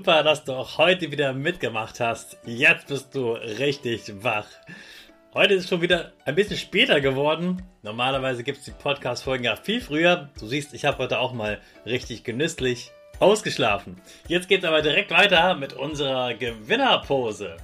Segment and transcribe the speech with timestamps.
[0.00, 2.38] Super, dass du auch heute wieder mitgemacht hast.
[2.46, 4.46] Jetzt bist du richtig wach.
[5.34, 7.62] Heute ist schon wieder ein bisschen später geworden.
[7.82, 10.30] Normalerweise gibt es die Podcast-Folgen ja viel früher.
[10.40, 14.00] Du siehst, ich habe heute auch mal richtig genüsslich ausgeschlafen.
[14.26, 17.58] Jetzt geht es aber direkt weiter mit unserer Gewinnerpose.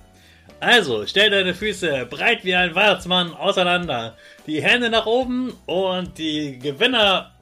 [0.60, 4.14] Also, stell deine Füße breit wie ein Weihnachtsmann auseinander,
[4.46, 7.32] die Hände nach oben und die Gewinner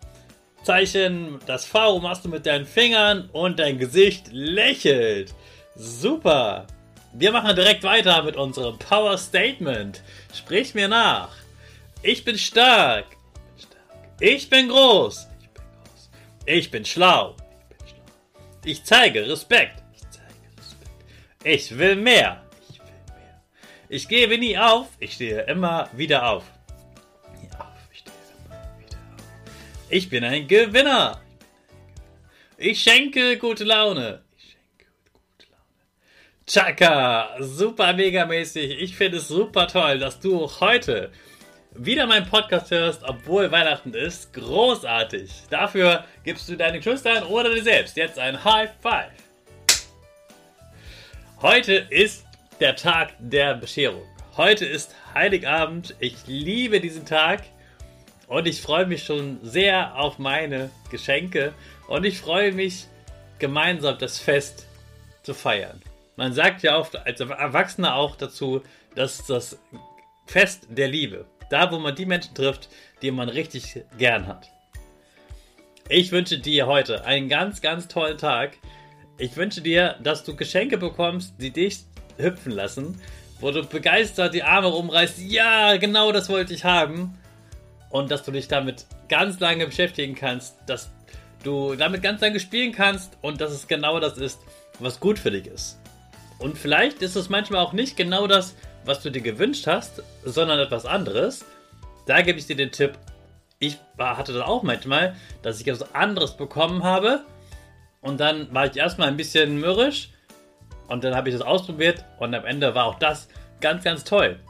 [0.65, 5.35] Zeichen, das V machst du mit deinen Fingern und dein Gesicht lächelt.
[5.77, 6.67] Super.
[7.13, 10.03] Wir machen direkt weiter mit unserem Power Statement.
[10.35, 11.31] Sprich mir nach.
[12.03, 13.07] Ich bin stark.
[14.21, 15.29] Ich bin groß.
[16.47, 17.37] Ich bin schlau.
[18.65, 19.83] Ich zeige Respekt.
[21.45, 22.43] Ich will mehr.
[23.89, 24.89] Ich gebe nie auf.
[24.99, 26.45] Ich stehe immer wieder auf.
[29.91, 31.21] Ich bin ein Gewinner.
[32.57, 34.23] Ich schenke gute Laune.
[34.39, 35.67] Ich schenke gute Laune.
[36.47, 38.81] Chaka, super megamäßig.
[38.81, 41.13] Ich finde es super toll, dass du heute
[41.75, 44.33] wieder meinen Podcast hörst, obwohl Weihnachten ist.
[44.33, 45.31] Großartig.
[45.51, 49.13] Dafür gibst du deinen Geschwistern oder dir selbst jetzt ein High Five.
[51.43, 52.25] Heute ist
[52.59, 54.07] der Tag der Bescherung.
[54.37, 55.95] Heute ist Heiligabend.
[55.99, 57.43] Ich liebe diesen Tag.
[58.27, 61.53] Und ich freue mich schon sehr auf meine Geschenke.
[61.89, 62.87] Und ich freue mich,
[63.39, 64.67] gemeinsam das Fest
[65.23, 65.81] zu feiern.
[66.17, 68.63] Man sagt ja oft als Erwachsener auch dazu,
[68.95, 69.59] dass das
[70.27, 71.27] Fest der Liebe.
[71.51, 72.69] Da, wo man die Menschen trifft,
[73.03, 74.51] die man richtig gern hat.
[75.89, 78.57] Ich wünsche dir heute einen ganz, ganz tollen Tag.
[79.19, 81.81] Ich wünsche dir, dass du Geschenke bekommst, die dich
[82.17, 83.01] hüpfen lassen,
[83.41, 85.19] wo du begeistert die Arme umreißt.
[85.19, 87.19] Ja, genau das wollte ich haben
[87.95, 90.91] und dass du dich damit ganz lange beschäftigen kannst, dass
[91.45, 94.41] du damit ganz lange spielen kannst und dass es genau das ist,
[94.81, 95.79] was gut für dich ist.
[96.41, 100.59] Und vielleicht ist es manchmal auch nicht genau das, was du dir gewünscht hast, sondern
[100.59, 101.45] etwas anderes.
[102.07, 102.99] Da gebe ich dir den Tipp.
[103.61, 107.25] Ich hatte das auch manchmal, dass ich etwas anderes bekommen habe
[108.01, 110.11] und dann war ich erstmal ein bisschen mürrisch
[110.89, 113.29] und dann habe ich das ausprobiert und am Ende war auch das
[113.61, 114.41] ganz, ganz toll.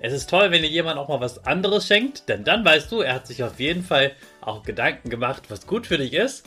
[0.00, 3.00] Es ist toll, wenn dir jemand auch mal was anderes schenkt, denn dann weißt du,
[3.00, 6.46] er hat sich auf jeden Fall auch Gedanken gemacht, was gut für dich ist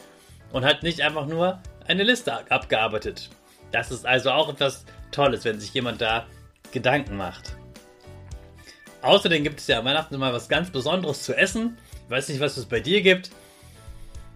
[0.53, 3.29] und hat nicht einfach nur eine Liste abgearbeitet.
[3.71, 6.25] Das ist also auch etwas Tolles, wenn sich jemand da
[6.71, 7.55] Gedanken macht.
[9.01, 11.77] Außerdem gibt es ja an Weihnachten immer was ganz Besonderes zu essen.
[12.05, 13.31] Ich weiß nicht, was es bei dir gibt.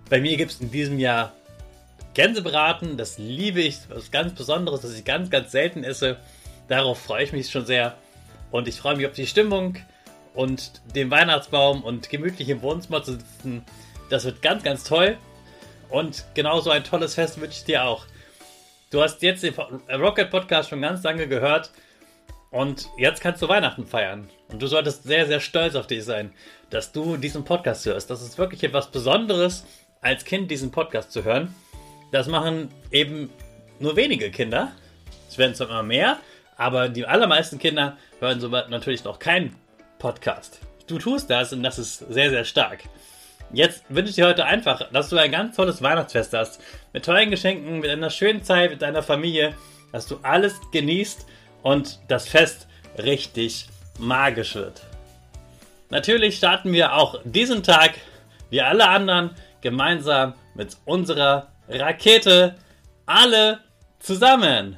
[0.09, 1.33] Bei mir gibt es in diesem Jahr
[2.15, 2.97] Gänsebraten.
[2.97, 3.77] Das liebe ich.
[3.89, 6.17] Was ganz Besonderes, das ich ganz, ganz selten esse.
[6.67, 7.95] Darauf freue ich mich schon sehr.
[8.55, 9.75] Und ich freue mich auf die Stimmung
[10.33, 13.65] und den Weihnachtsbaum und gemütlich im Wohnzimmer zu sitzen.
[14.09, 15.17] Das wird ganz, ganz toll.
[15.89, 18.05] Und genauso ein tolles Fest wünsche ich dir auch.
[18.91, 19.53] Du hast jetzt den
[19.93, 21.69] Rocket Podcast schon ganz lange gehört.
[22.49, 24.29] Und jetzt kannst du Weihnachten feiern.
[24.47, 26.31] Und du solltest sehr, sehr stolz auf dich sein,
[26.69, 28.09] dass du diesen Podcast hörst.
[28.09, 29.65] Das ist wirklich etwas Besonderes,
[29.99, 31.53] als Kind diesen Podcast zu hören.
[32.13, 33.29] Das machen eben
[33.79, 34.71] nur wenige Kinder.
[35.27, 36.19] Es werden zwar immer mehr,
[36.57, 39.55] aber die allermeisten Kinder hören so natürlich noch keinen
[39.99, 40.59] Podcast.
[40.87, 42.83] Du tust das und das ist sehr, sehr stark.
[43.51, 46.61] Jetzt wünsche ich dir heute einfach, dass du ein ganz tolles Weihnachtsfest hast.
[46.93, 49.53] Mit tollen Geschenken, mit einer schönen Zeit, mit deiner Familie.
[49.91, 51.25] Dass du alles genießt
[51.63, 52.67] und das Fest
[52.97, 53.67] richtig
[53.97, 54.81] magisch wird.
[55.89, 57.93] Natürlich starten wir auch diesen Tag,
[58.49, 59.31] wie alle anderen,
[59.61, 62.55] gemeinsam mit unserer Rakete.
[63.05, 63.59] alle
[63.99, 64.77] zusammen.